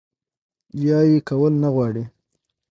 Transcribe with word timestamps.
يا 0.85 0.99
ئې 1.09 1.17
کول 1.27 1.53
نۀ 1.61 1.69
غواړي 1.75 2.03